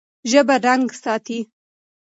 [0.29, 1.39] ژبه رنګ ساتي.